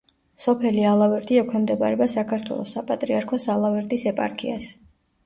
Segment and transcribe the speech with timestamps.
[0.43, 4.71] სოფელი ალავერდი ექვემდებარება საქართველოს საპატრიარქოს ალავერდის ეპარქიას.